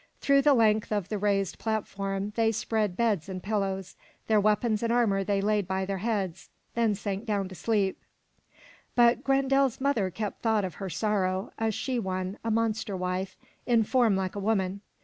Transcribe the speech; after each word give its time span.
Through 0.19 0.41
the 0.41 0.55
length 0.55 0.91
of 0.91 1.09
the 1.09 1.19
raised 1.19 1.59
plat 1.59 1.85
form, 1.85 2.33
they 2.35 2.51
spread 2.51 2.97
beds 2.97 3.29
and 3.29 3.43
pillows. 3.43 3.95
Their 4.25 4.39
weapons 4.41 4.81
and 4.81 4.91
armor 4.91 5.23
they 5.23 5.41
laid 5.41 5.67
by 5.67 5.85
their 5.85 5.99
heads, 5.99 6.49
then 6.73 6.95
sank 6.95 7.25
down 7.27 7.47
to 7.49 7.53
sleep. 7.53 8.01
But 8.95 9.23
GrendeFs 9.23 9.79
mother 9.79 10.09
kept 10.09 10.41
thought 10.41 10.65
of 10.65 10.73
her 10.81 10.89
sorrow, 10.89 11.51
a 11.59 11.69
she 11.69 11.99
one, 11.99 12.39
a 12.43 12.49
monster 12.49 12.97
wife, 12.97 13.37
in 13.67 13.83
form 13.83 14.15
like 14.15 14.35
a 14.35 14.39
woman. 14.39 14.81